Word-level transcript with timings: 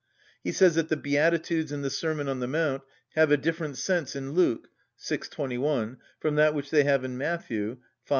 He 0.43 0.51
says 0.51 0.73
that 0.73 0.89
the 0.89 0.97
beatitudes 0.97 1.71
in 1.71 1.83
the 1.83 1.91
Sermon 1.91 2.27
on 2.27 2.39
the 2.39 2.47
Mount 2.47 2.81
have 3.13 3.31
a 3.31 3.37
different 3.37 3.77
sense 3.77 4.15
in 4.15 4.31
Luke 4.31 4.67
(vi. 4.99 5.17
21) 5.17 5.97
from 6.19 6.35
that 6.37 6.55
which 6.55 6.71
they 6.71 6.85
have 6.85 7.03
in 7.03 7.19
Matt. 7.19 7.47
(v. 7.47 7.75